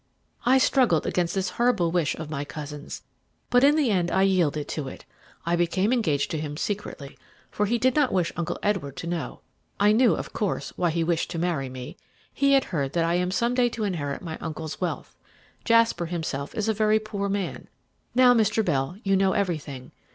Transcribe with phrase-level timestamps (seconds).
[0.47, 3.03] "I struggled against this horrible wish of my cousin's,
[3.51, 5.05] but in the end I yielded to it.
[5.45, 7.19] I became engaged to him secretly,
[7.51, 9.41] for he did not wish Uncle Edward to know.
[9.79, 11.97] I knew, of course, why he wished to marry me;
[12.33, 15.15] he had heard that I am some day to inherit my uncle's wealth.
[15.63, 17.67] Jasper himself is a very poor man.
[18.15, 18.65] Now, Mr.
[18.65, 19.91] Bell, you know everything.